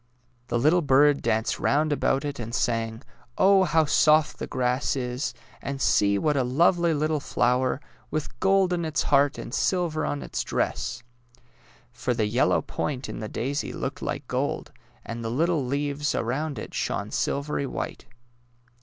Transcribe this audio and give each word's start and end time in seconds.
The 0.47 0.57
little 0.57 0.81
bird 0.81 1.21
danced 1.21 1.59
round 1.59 1.93
about 1.93 2.25
it 2.25 2.39
and 2.39 2.55
sang," 2.55 3.03
Oh, 3.37 3.65
how 3.65 3.85
soft 3.85 4.39
the 4.39 4.47
grass 4.47 4.95
is! 4.95 5.31
And 5.61 5.79
see 5.79 6.17
what 6.17 6.35
a 6.35 6.43
lovely 6.43 6.91
little 6.91 7.19
flower, 7.19 7.79
with 8.09 8.39
gold 8.39 8.73
in 8.73 8.83
its 8.83 9.03
heart 9.03 9.37
and 9.37 9.53
silver 9.53 10.03
on 10.03 10.23
its 10.23 10.43
dress!" 10.43 11.03
For 11.93 12.15
the 12.15 12.25
yellow 12.25 12.63
point 12.63 13.09
in 13.09 13.19
the 13.19 13.29
daisy 13.29 13.71
looked 13.73 14.01
like 14.01 14.27
gold, 14.27 14.71
and 15.05 15.23
the 15.23 15.29
little 15.29 15.63
leaves 15.63 16.15
around 16.15 16.57
it 16.57 16.73
shone 16.73 17.11
silvery 17.11 17.67
white. 17.67 18.07